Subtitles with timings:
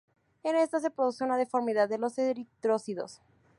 [0.41, 3.21] En esta se produce una deformidad de los eritrocitos.